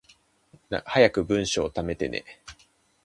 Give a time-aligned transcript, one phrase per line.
[0.87, 2.25] 早く文章溜めてね